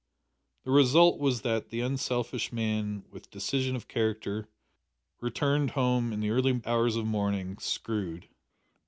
The 0.63 0.71
result 0.71 1.19
was 1.19 1.43
that 1.43 1.69
the 1.69 1.81
unselfish 1.81 2.51
man 2.51 3.05
with 3.11 3.29
decision 3.29 3.75
of 3.75 3.87
character 3.87 4.49
returned 5.19 5.69
home 5.69 6.11
in 6.11 6.21
the 6.21 6.31
early 6.31 6.59
hours 6.65 6.95
of 6.95 7.05
morning 7.05 7.59
"screwed." 7.59 8.27